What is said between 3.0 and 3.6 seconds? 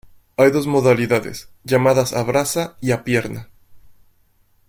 pierna".